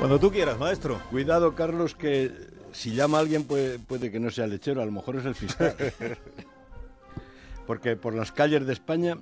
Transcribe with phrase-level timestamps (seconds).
[0.00, 0.98] Cuando tú quieras, maestro.
[1.10, 2.32] Cuidado, Carlos, que
[2.72, 5.34] si llama a alguien puede, puede que no sea lechero, a lo mejor es el
[5.34, 5.76] fiscal.
[7.66, 9.18] Porque por las calles de España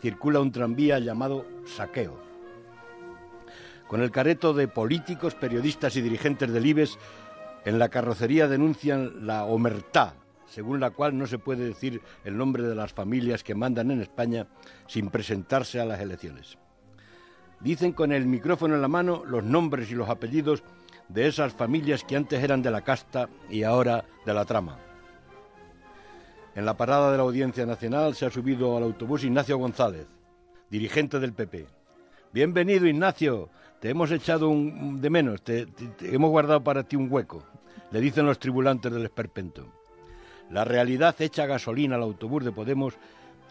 [0.00, 2.18] circula un tranvía llamado Saqueo.
[3.86, 6.98] Con el careto de políticos, periodistas y dirigentes del IBES,
[7.66, 10.14] en la carrocería denuncian la omertá,
[10.46, 14.00] según la cual no se puede decir el nombre de las familias que mandan en
[14.00, 14.46] España
[14.86, 16.56] sin presentarse a las elecciones.
[17.64, 20.62] Dicen con el micrófono en la mano los nombres y los apellidos
[21.08, 24.76] de esas familias que antes eran de la casta y ahora de la trama.
[26.54, 30.06] En la parada de la Audiencia Nacional se ha subido al autobús Ignacio González,
[30.68, 31.66] dirigente del PP.
[32.34, 33.48] Bienvenido, Ignacio.
[33.80, 35.66] Te hemos echado un, de menos, te,
[36.02, 37.44] hemos guardado para ti un hueco,
[37.92, 39.72] le dicen los tribulantes del esperpento.
[40.50, 42.92] La realidad echa gasolina al autobús de Podemos,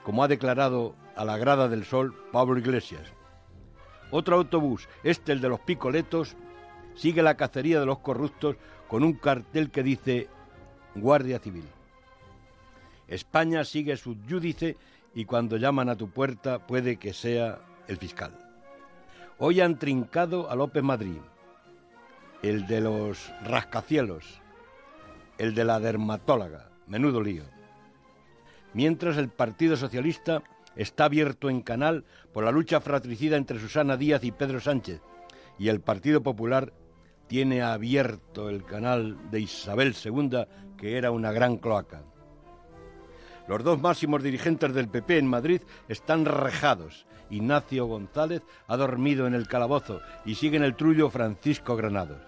[0.04, 3.12] como ha declarado a la grada del Sol Pablo Iglesias.
[4.16, 6.36] Otro autobús, este el de los picoletos,
[6.94, 10.28] sigue la cacería de los corruptos con un cartel que dice
[10.94, 11.66] Guardia Civil.
[13.08, 14.78] España sigue su yúdice
[15.16, 18.38] y cuando llaman a tu puerta puede que sea el fiscal.
[19.40, 21.18] Hoy han trincado a López Madrid,
[22.44, 24.42] el de los rascacielos,
[25.40, 27.46] el de la dermatóloga, menudo lío.
[28.76, 30.44] Mientras el Partido Socialista
[30.76, 35.02] está abierto en canal por la lucha fratricida entre Susana Díaz y Pedro Sánchez,
[35.60, 36.74] y el Partido Popular
[37.28, 40.46] tiene abierto el canal de Isabel II,
[40.78, 42.04] que era una gran cloaca.
[43.48, 47.06] Los dos máximos dirigentes del PP en Madrid están rejados.
[47.30, 52.22] Ignacio González ha dormido en el calabozo y sigue en el trullo Francisco Granados.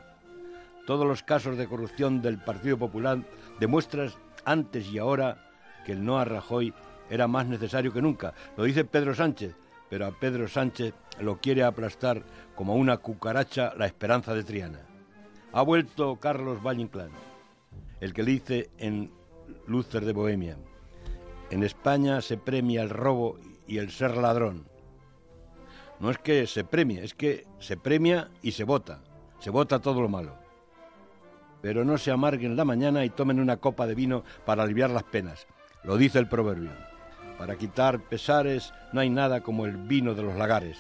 [0.85, 3.19] Todos los casos de corrupción del Partido Popular
[3.59, 4.11] demuestran
[4.43, 5.51] antes y ahora
[5.85, 6.73] que el no a Rajoy
[7.09, 8.33] era más necesario que nunca.
[8.57, 9.55] Lo dice Pedro Sánchez,
[9.89, 12.23] pero a Pedro Sánchez lo quiere aplastar
[12.55, 14.79] como una cucaracha la esperanza de Triana.
[15.53, 16.89] Ha vuelto Carlos Valle
[18.01, 19.11] el que le dice en
[19.67, 20.57] Luther de Bohemia,
[21.49, 23.37] en España se premia el robo
[23.67, 24.67] y el ser ladrón.
[25.99, 29.01] No es que se premie, es que se premia y se vota.
[29.39, 30.35] Se vota todo lo malo.
[31.61, 35.03] Pero no se amarguen la mañana y tomen una copa de vino para aliviar las
[35.03, 35.47] penas.
[35.83, 36.72] Lo dice el proverbio.
[37.38, 40.78] Para quitar pesares no hay nada como el vino de los lagares.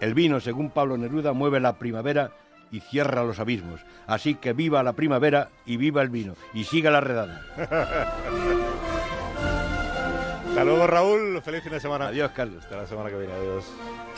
[0.00, 2.30] El vino, según Pablo Neruda, mueve la primavera
[2.70, 3.80] y cierra los abismos.
[4.06, 6.34] Así que viva la primavera y viva el vino.
[6.54, 7.42] Y siga la redada.
[10.48, 11.40] Hasta luego, Raúl.
[11.42, 12.08] Feliz fin de semana.
[12.08, 12.64] Adiós, Carlos.
[12.64, 13.32] Hasta la semana que viene.
[13.32, 13.64] Adiós.